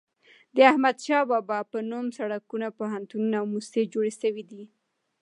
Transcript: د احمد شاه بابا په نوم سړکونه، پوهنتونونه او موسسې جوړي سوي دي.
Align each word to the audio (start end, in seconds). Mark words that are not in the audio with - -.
د 0.55 0.57
احمد 0.71 0.97
شاه 1.05 1.25
بابا 1.31 1.59
په 1.71 1.77
نوم 1.91 2.05
سړکونه، 2.17 2.67
پوهنتونونه 2.79 3.35
او 3.41 3.45
موسسې 3.53 3.83
جوړي 3.93 4.13
سوي 4.21 4.43
دي. 4.51 4.63